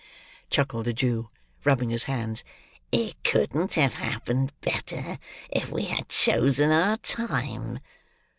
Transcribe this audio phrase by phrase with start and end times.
[0.01, 1.27] ha!" chuckled the Jew,
[1.63, 2.43] rubbing his hands,
[2.91, 5.19] "it couldn't have happened better,
[5.51, 7.77] if we had chosen our time!"